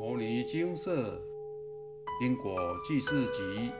[0.00, 1.20] 牟尼精舍
[2.22, 3.70] 因果济世集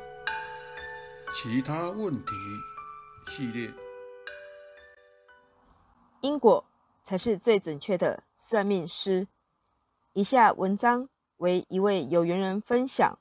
[1.32, 2.32] 其他问题
[3.30, 3.72] 系列，
[6.21, 6.62] 因果
[7.03, 9.29] 才是最准确的算命师。
[10.12, 13.18] 以下文章为一位有缘人分享。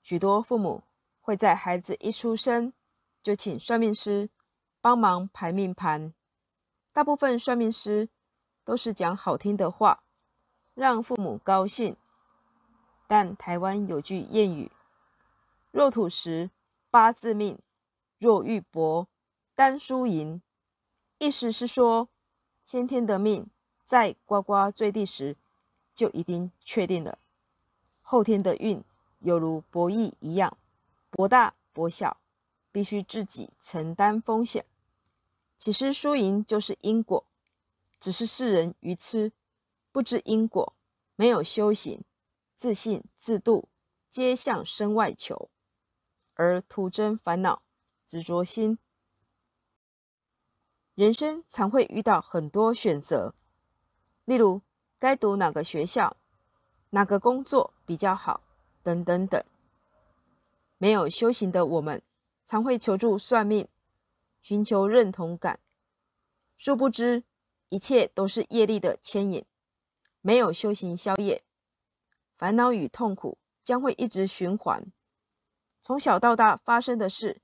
[0.00, 0.84] 许多父母
[1.20, 2.72] 会在孩子一出生
[3.20, 4.30] 就请算命师
[4.80, 6.14] 帮忙排命盘，
[6.92, 8.08] 大部分算命师
[8.62, 10.01] 都是讲好听的话。
[10.74, 11.96] 让父母高兴，
[13.06, 14.72] 但台湾有句谚语
[15.70, 16.50] ：“若土时
[16.90, 17.58] 八字命，
[18.18, 19.06] 若玉帛
[19.54, 20.40] 单输赢。”
[21.18, 22.08] 意思是说，
[22.62, 23.48] 先天的命
[23.84, 25.36] 在呱呱坠地时
[25.94, 27.18] 就已经确定了，
[28.00, 28.82] 后天的运
[29.20, 30.56] 犹如博弈一样，
[31.10, 32.16] 博大博小，
[32.72, 34.64] 必须自己承担风险。
[35.58, 37.24] 其实输赢就是因果，
[38.00, 39.32] 只是世人愚痴。
[39.92, 40.74] 不知因果，
[41.16, 42.02] 没有修行，
[42.56, 43.68] 自信自度，
[44.10, 45.50] 皆向身外求，
[46.32, 47.62] 而徒增烦恼、
[48.06, 48.78] 执着心。
[50.94, 53.34] 人生常会遇到很多选择，
[54.24, 54.62] 例如
[54.98, 56.16] 该读哪个学校、
[56.90, 58.42] 哪个工作比较好，
[58.82, 59.44] 等等等。
[60.78, 62.02] 没有修行的我们，
[62.46, 63.68] 常会求助算命，
[64.40, 65.60] 寻求认同感，
[66.56, 67.24] 殊不知
[67.68, 69.44] 一切都是业力的牵引。
[70.24, 71.44] 没有修行消业，
[72.38, 74.92] 烦恼与痛苦将会一直循环。
[75.80, 77.42] 从小到大发生的事，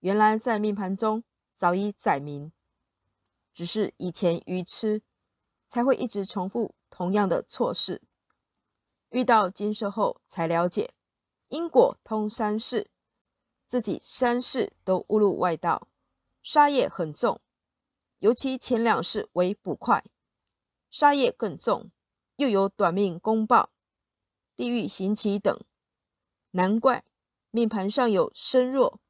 [0.00, 2.52] 原来在命盘中早已载明，
[3.54, 5.00] 只是以前愚痴，
[5.68, 8.02] 才会一直重复同样的错事。
[9.08, 10.92] 遇到精舍后，才了解
[11.48, 12.90] 因果通三世，
[13.66, 15.88] 自己三世都误入外道，
[16.42, 17.40] 杀业很重，
[18.18, 20.04] 尤其前两世为捕快，
[20.90, 21.90] 杀业更重。
[22.38, 23.70] 又有短命公报、
[24.54, 25.60] 地狱刑期等，
[26.52, 27.04] 难怪
[27.50, 29.00] 命盘上有身弱，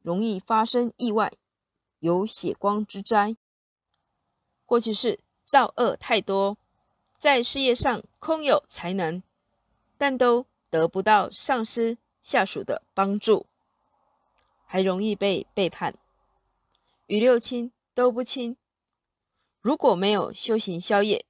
[0.00, 1.32] 容易发生意外，
[1.98, 3.36] 有血光之灾。
[4.64, 6.56] 过去是造恶太多，
[7.18, 9.24] 在事业上空有才能，
[9.96, 13.46] 但都得不到上司下属的帮助，
[14.66, 15.98] 还容易被背叛，
[17.06, 18.56] 与六亲都不亲。
[19.60, 21.24] 如果没有修行消业，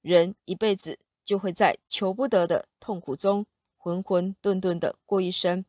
[0.00, 3.46] 人一辈子就会在求不得的痛苦中
[3.76, 5.64] 浑浑沌沌的过一生。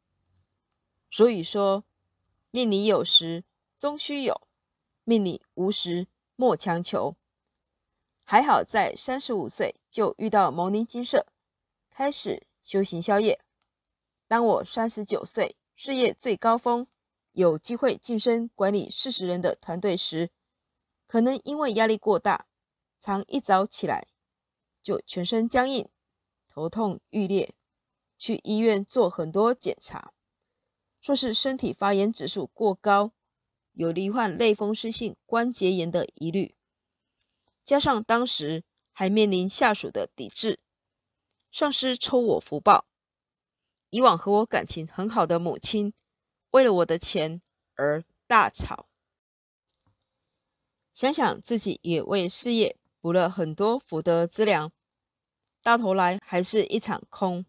[1.09, 1.83] 所以说，
[2.51, 3.43] 命里有时
[3.77, 4.41] 终须有，
[5.03, 7.15] 命里无时莫强求。
[8.25, 11.27] 还好在三十五岁就遇到牟尼精舍，
[11.89, 13.39] 开始修行宵夜。
[14.27, 16.87] 当我三十九岁，事业最高峰，
[17.33, 20.31] 有机会晋升管理四十人的团队时，
[21.05, 22.47] 可能因为压力过大，
[22.99, 24.07] 常一早起来。
[24.85, 25.89] 就全身僵硬，
[26.47, 27.55] 头痛欲裂，
[28.19, 30.13] 去医院做很多检查，
[31.01, 33.11] 说是身体发炎指数过高，
[33.71, 36.55] 有罹患类风湿性关节炎的疑虑，
[37.63, 40.59] 加上当时还面临下属的抵制，
[41.49, 42.85] 上司抽我福报，
[43.89, 45.95] 以往和我感情很好的母亲，
[46.51, 47.41] 为了我的钱
[47.73, 48.87] 而大吵，
[50.93, 54.71] 想想自己也为事业补了很多福德资粮。
[55.65, 57.43] 到头来还是一场空，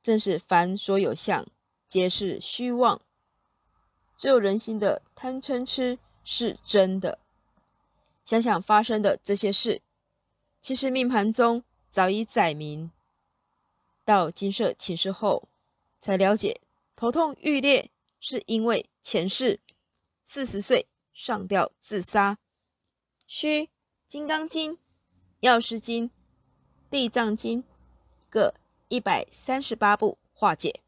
[0.00, 1.46] 正是凡所有相，
[1.86, 3.02] 皆是虚妄。
[4.16, 7.18] 只有人心的贪嗔痴是真的。
[8.24, 9.82] 想想发生的这些事，
[10.62, 12.90] 其实命盘中早已载明。
[14.06, 15.50] 到精舍请示后，
[16.00, 16.62] 才了解
[16.96, 19.60] 头痛欲裂是因为前世
[20.24, 22.38] 四十岁上吊自杀，
[23.26, 23.64] 需
[24.06, 24.72] 《金刚经》
[25.40, 26.08] 《药师经》。
[26.90, 27.64] 地藏经
[28.30, 28.54] 各
[28.88, 30.80] 一百三十八部化解，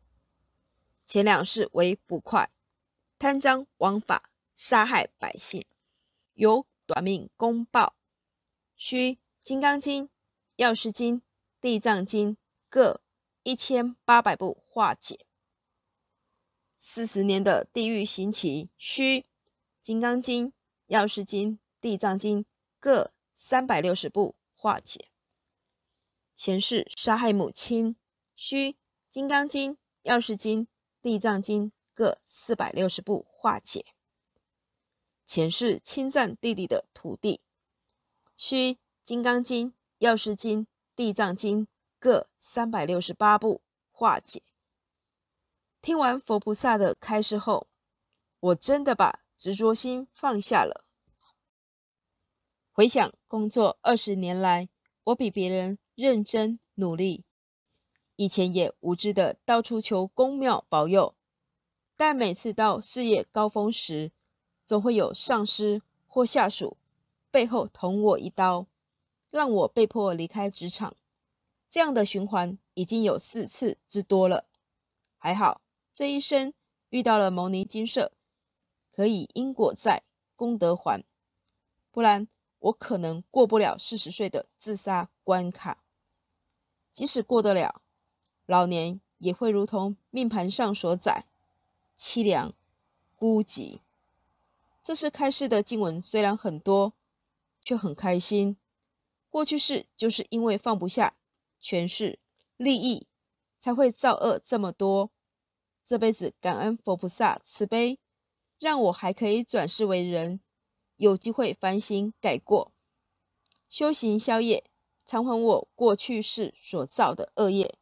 [1.05, 2.51] 前两世为捕快，
[3.19, 5.67] 贪赃枉法，杀害百姓，
[6.33, 7.95] 有短命公报，
[8.75, 10.09] 需金刚经、
[10.57, 11.21] 药师经、
[11.61, 12.39] 地藏经
[12.71, 13.03] 各
[13.43, 15.27] 一千八百部化解。
[16.79, 19.27] 四十年的地狱刑期，需
[19.83, 20.55] 金刚经、
[20.87, 22.47] 药师经、地藏经
[22.79, 25.10] 各三百六十部化解。
[26.43, 27.97] 前世杀害母亲，
[28.35, 28.71] 需
[29.11, 29.73] 《金刚经》
[30.05, 30.63] 《药师经》
[31.03, 33.83] 《地藏经》各四百六十部化解；
[35.27, 37.43] 前世侵占弟弟的土地，
[38.37, 38.73] 需
[39.05, 40.61] 《金刚经》《药师经》
[40.97, 41.67] 《地藏经》
[41.99, 43.61] 各三百六十八部
[43.91, 44.43] 化解。
[45.83, 47.69] 听完佛菩萨的开示后，
[48.41, 50.87] 我真的把执着心放下了。
[52.73, 54.71] 回想工作二十年来，
[55.05, 55.79] 我比别人。
[56.01, 57.25] 认真努力。
[58.17, 61.15] 以前也无知的到处求公庙保佑，
[61.95, 64.11] 但每次到事业高峰时，
[64.65, 66.79] 总会有上司或下属
[67.31, 68.67] 背后捅我一刀，
[69.31, 70.97] 让我被迫离开职场。
[71.69, 74.47] 这样的循环已经有四次之多了。
[75.19, 75.61] 还好
[75.93, 76.55] 这一生
[76.89, 78.13] 遇到了牟尼精舍，
[78.91, 80.03] 可以因果在，
[80.35, 81.05] 功德还，
[81.91, 82.27] 不然
[82.59, 85.85] 我可能过不了四十岁的自杀关卡。
[86.93, 87.81] 即使过得了，
[88.47, 91.27] 老年也会如同命盘上所载，
[91.99, 92.55] 凄凉
[93.17, 93.81] 孤寂。
[94.83, 96.95] 这是开示的经文，虽然很多，
[97.63, 98.57] 却很开心。
[99.29, 101.15] 过去世就是因为放不下
[101.61, 102.19] 权势、
[102.57, 103.07] 利益，
[103.61, 105.11] 才会造恶这么多。
[105.87, 107.99] 这辈子感恩佛菩萨慈悲，
[108.59, 110.41] 让我还可以转世为人，
[110.97, 112.73] 有机会反省改过，
[113.69, 114.70] 修行消业，
[115.11, 117.75] 偿还我过去世所造的恶业。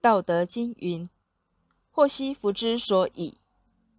[0.00, 1.10] 道德经云
[1.92, 3.36] ：“祸兮福之所倚，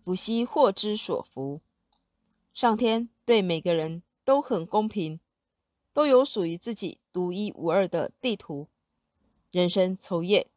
[0.03, 1.61] 福兮祸之所伏。”
[2.51, 5.19] 上天对每个人都很公平，
[5.93, 8.67] 都有属于自己独一无二的地图。
[9.51, 10.49] 人生愁夜，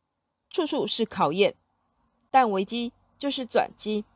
[0.49, 1.55] 处处是考验，
[2.31, 4.07] 但危机就是转机，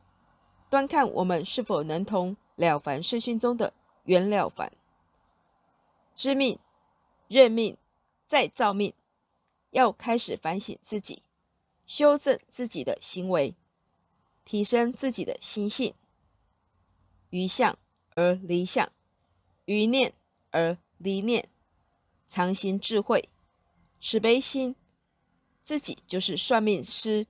[0.71, 3.75] 端看我们是否能同《了凡圣训》中的
[4.05, 4.73] 袁了凡，
[6.21, 6.59] 知命、
[7.27, 7.75] 认命、
[8.27, 8.93] 再造命。
[9.71, 11.23] 要开始反省自己，
[11.87, 13.55] 修正自己的行为，
[14.45, 15.95] 提升自己的心性。
[17.31, 17.75] 于相
[18.13, 18.91] 而离相，
[19.65, 20.13] 于念
[20.51, 21.49] 而离念，
[22.27, 23.27] 常行智慧，
[23.99, 24.75] 慈悲心，
[25.63, 27.25] 自己就是算命师。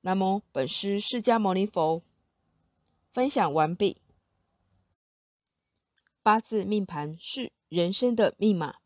[0.00, 2.02] 南无本师释迦牟尼佛。
[3.12, 4.00] 分享完毕。
[6.22, 8.76] 八字命盘是人生的密码，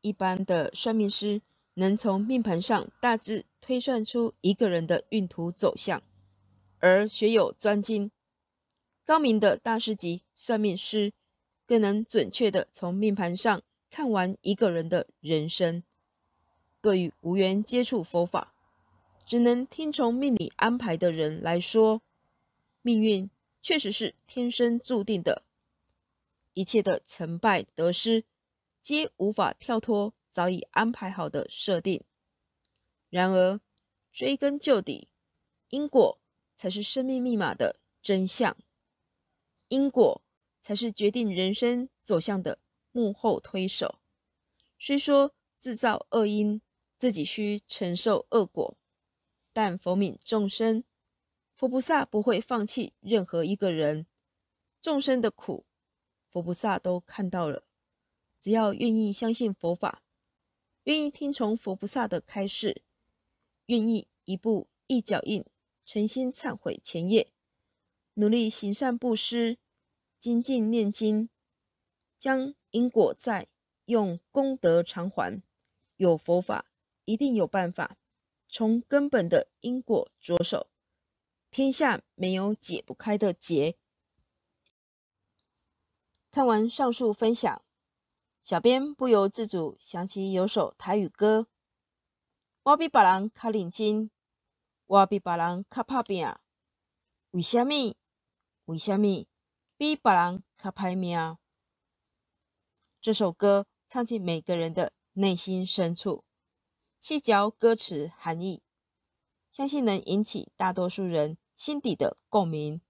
[0.00, 1.42] 一般的算命师。
[1.76, 6.00] 能从命盘上大致推算出一个人的运途走向，
[6.78, 8.12] 而学有专精、
[9.04, 11.12] 高明的大师级算命师，
[11.66, 13.60] 更能准确地从命盘上
[13.90, 15.82] 看完一个人的人生。
[16.80, 18.54] 对于无缘接触佛法，
[19.26, 22.02] 只能听从命理安排的人来说，
[22.82, 23.28] 命运
[23.60, 25.42] 确实是天生注定的，
[26.54, 28.24] 一切的成败得失，
[28.82, 30.14] 皆无法跳脱。
[30.30, 32.02] 早已安排好的设定。
[33.08, 33.60] 然而，
[34.12, 35.06] 追根究底，
[35.68, 36.20] 因果
[36.56, 38.56] 才是生命密码的真相。
[39.68, 40.24] 因果
[40.60, 42.58] 才是决定人生走向的
[42.90, 44.00] 幕后推手。
[44.76, 46.60] 虽说自造恶因，
[46.98, 48.76] 自己需承受恶果，
[49.52, 50.82] 但佛悯众生，
[51.56, 54.08] 佛菩萨不会放弃任何一个人。
[54.82, 55.64] 众生的苦，
[56.34, 57.62] 佛菩萨都看到了。
[58.40, 60.02] 只要愿意相信佛法。
[60.82, 62.82] 愿意听从佛菩萨的开示，
[63.66, 65.44] 愿意一步一脚印，
[65.86, 67.32] 诚心忏悔前业，
[68.14, 69.58] 努力行善布施，
[70.18, 71.30] 精进念经，
[72.18, 73.46] 将因果债
[73.84, 75.40] 用功德偿还。
[75.98, 76.66] 有佛法，
[77.04, 77.96] 一定有办法，
[78.48, 80.68] 从根本的因果着手，
[81.52, 83.76] 天下没有解不开的结。
[86.34, 87.62] 看完上述分享。
[88.42, 91.46] 小编不由自主想起有首台语歌
[92.64, 94.10] ：“我比别人卡认真，
[94.86, 96.26] 我比别人较打拼，
[97.30, 97.94] 为什么？
[98.64, 99.24] 为什么
[99.76, 101.38] 比别人较歹命？”
[103.00, 106.24] 这首歌唱进每个人的内心深处，
[107.00, 108.60] 细嚼歌词含义，
[109.52, 112.80] 相信能引起大多数人心底的共鸣。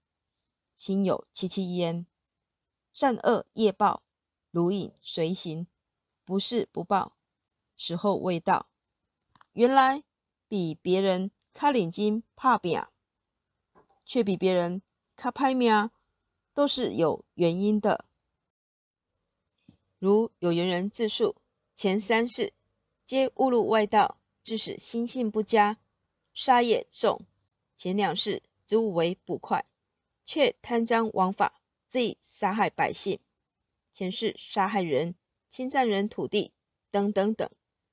[0.75, 2.07] 心有戚戚焉，
[2.95, 4.03] 善恶业报。
[4.51, 5.67] 如影随形，
[6.23, 7.17] 不是不报，
[7.75, 8.69] 时候未到。
[9.51, 10.05] 原来
[10.47, 12.81] 比别人较认真打拼，
[14.05, 14.81] 却比别人
[15.17, 15.91] 卡拍命，
[16.53, 18.05] 都是有原因的。
[19.99, 21.35] 如有缘人自述，
[21.75, 22.53] 前三世
[23.05, 25.79] 皆误入外道，致使心性不佳，
[26.33, 27.25] 杀业重；
[27.75, 29.65] 前两世职务为捕快，
[30.23, 33.19] 却贪赃枉法，恣意杀害百姓。
[33.91, 35.15] 前世杀害人、
[35.47, 36.53] 侵占人土地
[36.91, 37.49] 等等等，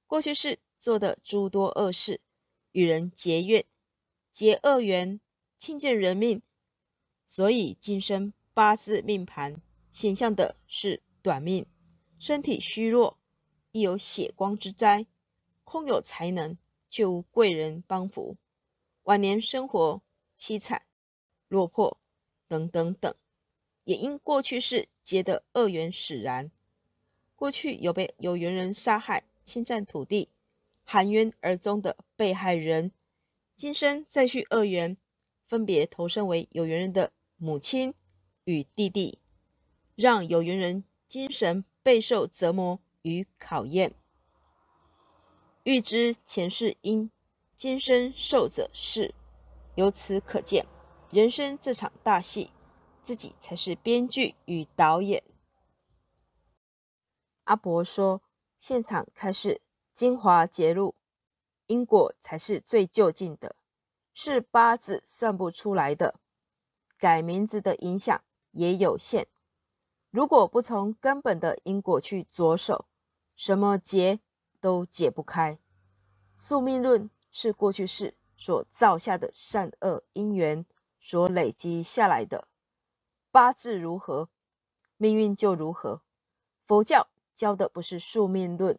[0.07, 2.21] 过去世做的诸多恶事，
[2.73, 3.65] 与人结怨、
[4.33, 5.21] 结恶缘、
[5.57, 6.43] 轻贱人命，
[7.25, 11.67] 所以今生八字命盘显象的是短命，
[12.19, 13.21] 身体虚弱，
[13.71, 15.07] 亦有血光之灾，
[15.63, 16.59] 空有才能
[16.91, 18.37] 却无贵人帮扶，
[19.05, 20.03] 晚年生活
[20.37, 20.85] 凄惨、
[21.47, 22.01] 落魄
[22.49, 23.15] 等等等。
[23.85, 26.51] 也因过去世结的恶缘使然，
[27.35, 30.29] 过去有被有缘人杀害、侵占土地、
[30.85, 32.93] 含冤而终的被害人，
[33.57, 34.97] 今生再续恶缘，
[35.45, 37.95] 分别投身为有缘人的母亲
[38.45, 39.19] 与弟弟，
[39.97, 43.95] 让有缘人精神备受折磨与考验。
[45.65, 47.11] 欲知前世因，
[47.57, 49.15] 今生受者是。
[49.75, 50.67] 由此可见，
[51.11, 52.51] 人生这场大戏，
[53.03, 55.23] 自己才是编剧与导演。
[57.45, 58.23] 阿伯说
[58.57, 59.61] ：“现场开始
[59.93, 60.95] 精华揭露，
[61.67, 63.57] 因果才是最究竟的，
[64.15, 66.21] 是八字算不出来的。
[66.97, 69.27] 改名字的影响也有限，
[70.11, 72.87] 如果不从根本的因果去着手，
[73.35, 74.21] 什么结
[74.61, 75.59] 都解不开。
[76.37, 80.67] 宿命论是过去式。”所造下的善恶因缘
[80.99, 82.49] 所累积下来的
[83.33, 84.29] 八字如何，
[84.99, 86.03] 命运就如何。
[86.67, 88.79] 佛教教的不是宿命论，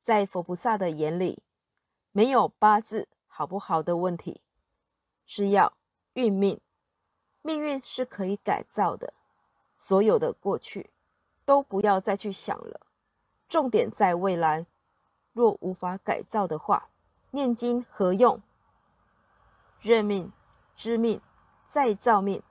[0.00, 1.44] 在佛菩萨的眼里，
[2.10, 4.42] 没有八字好不好的问题，
[5.24, 5.76] 是要
[6.14, 6.60] 运命，
[7.42, 9.14] 命运是可以改造的。
[9.78, 10.90] 所有的过去
[11.44, 12.88] 都不要再去想了，
[13.48, 14.66] 重点在未来。
[15.32, 16.88] 若无法改造的话，
[17.30, 18.42] 念经何用？
[19.80, 20.32] 认命、
[20.74, 21.20] 知命、
[21.68, 22.42] 再造命，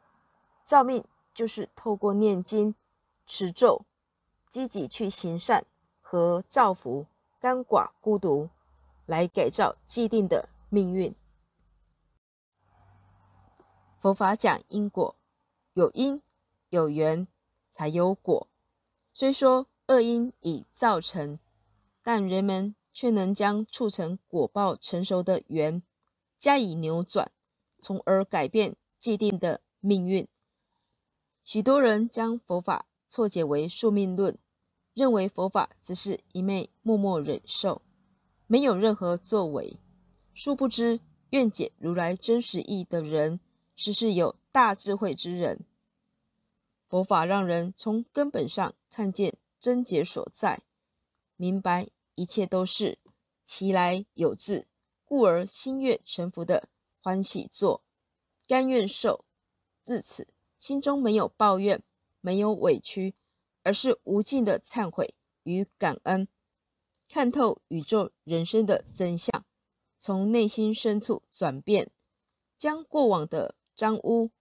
[0.63, 1.03] 造命
[1.35, 2.73] 就是透过念经、
[3.27, 3.85] 持咒、
[4.49, 5.65] 积极去行善
[6.01, 7.05] 和造福
[7.41, 8.49] 鳏寡孤独，
[9.05, 11.13] 来改造既定的命运。
[13.99, 15.15] 佛法讲因果，
[15.73, 16.21] 有因
[16.69, 17.27] 有缘
[17.71, 18.47] 才有果。
[19.13, 21.39] 虽说恶因已造成，
[22.01, 25.83] 但人们却能将促成果报成熟的缘。
[26.37, 27.31] 加以扭转，
[27.81, 30.27] 从而改变既定的命运。
[31.45, 34.35] 许多人将佛法错解为宿命论，
[34.95, 37.83] 认为佛法只是一味默默忍受，
[38.47, 39.79] 没有任何作为。
[40.33, 40.99] 殊不知，
[41.29, 43.39] 愿解如来真实意的人，
[43.75, 45.67] 实是有大智慧之人。
[46.89, 50.63] 佛法让人从根本上看见真结所在，
[51.35, 52.97] 明白一切都是
[53.45, 54.65] 其来有自。
[55.07, 56.67] 故而心悦诚服的
[56.99, 57.83] 欢喜做，
[58.47, 59.23] 甘愿受，
[59.83, 60.27] 自此
[60.65, 61.83] 心中没有抱怨，
[62.21, 63.13] 没有委屈，
[63.61, 66.27] 而是无尽的忏悔与感恩，
[67.07, 69.45] 看透宇宙人生的真相，
[69.99, 71.91] 从内心深处转变，
[72.57, 74.31] 将过往的脏污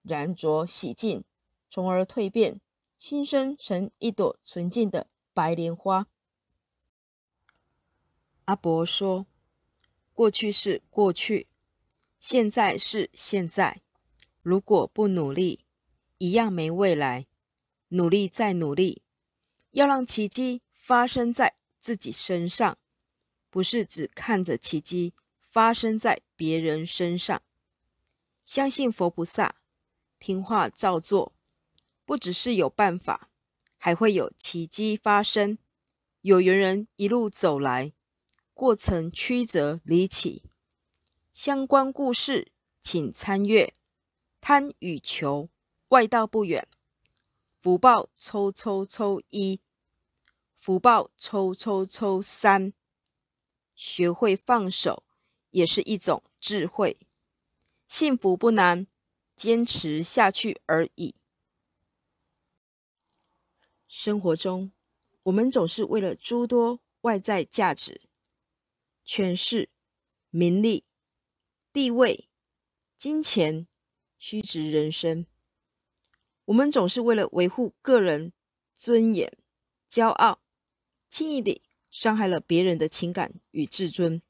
[0.00, 1.22] 染浊洗净，
[1.68, 2.58] 从而蜕变，
[2.96, 6.06] 新生成一朵纯净的白莲花。
[8.46, 9.26] 阿伯说。
[10.14, 11.46] 过去是过去，
[12.18, 13.82] 现在是现在。
[14.40, 15.65] 如果不努力，
[16.18, 17.26] 一样没未来。
[17.88, 19.02] 努力再努力，
[19.70, 22.78] 要让奇迹发生在自己身上，
[23.48, 27.40] 不是只看着奇迹发生在别人身上。
[28.44, 29.56] 相信佛菩萨，
[30.18, 31.32] 听话照做，
[32.04, 33.30] 不只是有办法，
[33.76, 35.58] 还会有奇迹发生。
[36.22, 37.92] 有缘人一路走来。
[38.52, 40.42] 过程曲折离奇，
[41.30, 43.74] 相关故事请参阅。
[44.40, 45.50] 贪与求，
[45.88, 46.66] 外道不远。
[47.58, 49.60] 福报抽抽抽一，
[50.54, 52.72] 福报抽抽抽三。
[53.74, 55.04] 学会放手，
[55.50, 56.96] 也是一种智慧。
[57.86, 58.86] 幸福不难，
[59.36, 61.14] 坚持下去而已。
[63.86, 64.72] 生活中，
[65.24, 68.00] 我们总是为了诸多外在价值。
[69.04, 69.70] 权势、
[70.30, 70.84] 名利、
[71.72, 72.28] 地位、
[72.96, 73.68] 金钱、
[74.18, 75.26] 虚掷人生，
[76.46, 78.32] 我们总是为了维护个人
[78.74, 79.36] 尊严、
[79.90, 80.40] 骄傲，
[81.08, 84.22] 轻易地伤害了别人的情感与自尊。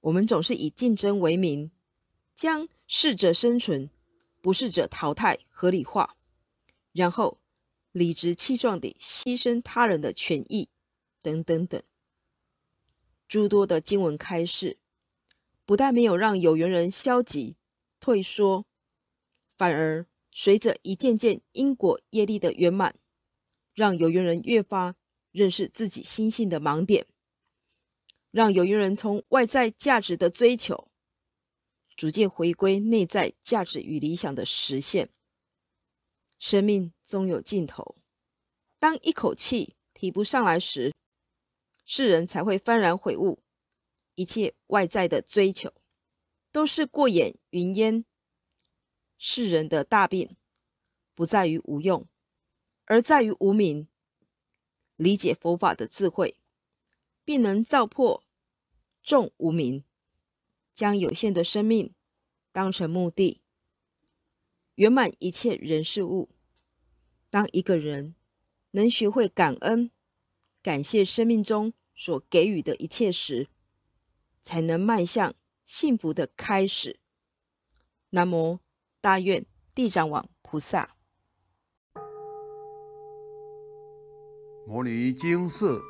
[0.00, 1.70] 我们总是以竞争为名，
[2.34, 3.90] 将适者生存、
[4.40, 6.16] 不适者淘汰合理化，
[6.92, 7.38] 然后
[7.92, 10.70] 理直气壮地牺牲他人的权益，
[11.20, 11.82] 等等等。
[13.26, 14.78] 诸多的经文开示，
[15.66, 17.58] 不但没有让有缘人消极
[18.00, 18.64] 退缩，
[19.58, 22.94] 反而随着一件件因果业力的圆满，
[23.74, 24.96] 让有缘人越发
[25.32, 27.06] 认识自己心性的盲点，
[28.30, 30.90] 让有缘人从外在价值的追求，
[31.96, 35.10] 逐渐回归内在价值与理想的实现。
[36.38, 37.96] 生命终有尽头，
[38.78, 40.94] 当一口气提不上来时，
[41.84, 43.42] 世人才会幡然悔悟，
[44.14, 45.72] 一切外在的追求
[46.52, 48.04] 都是过眼云烟。
[49.18, 50.36] 世人的大病
[51.14, 52.06] 不在于无用，
[52.84, 53.88] 而在于无明。
[54.96, 56.38] 理解佛法的智慧，
[57.24, 58.24] 并能照破
[59.00, 59.84] 众无明，
[60.74, 61.94] 将有限的生命
[62.50, 63.40] 当成目的，
[64.74, 66.30] 圆满一切人事物。
[67.30, 68.16] 当一个人
[68.72, 69.92] 能学会感恩、
[70.62, 73.48] 感谢生命中所给予的一切时，
[74.42, 76.98] 才能迈向幸福的开始。
[78.10, 78.58] 南无
[79.00, 80.90] 大愿地藏王菩萨。
[84.66, 85.80] 摩尼精舍，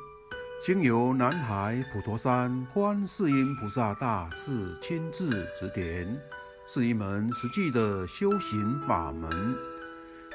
[0.63, 6.21] 经由南海普陀山观世音菩萨大士亲自指点，
[6.67, 9.55] 是一门实际的修行法门，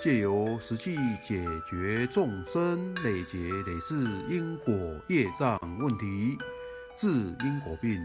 [0.02, 3.94] 借由实际解决众生累劫累世
[4.28, 4.74] 因果
[5.08, 6.36] 业障问题，
[6.96, 7.08] 治
[7.44, 8.04] 因果病。